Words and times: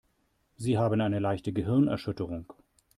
Sie 0.57 0.79
haben 0.79 0.99
eine 0.99 1.19
leichte 1.19 1.53
Gehirnerschütterung. 1.53 2.51